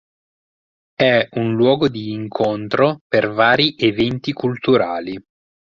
[0.95, 5.23] È un luogo di incontro per vari eventi culturali.